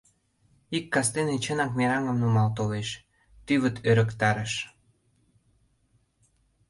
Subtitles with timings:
[0.77, 2.89] Ик кастен чынак мераҥым нумал толеш,
[3.45, 4.53] тӱвыт ӧрыктарыш.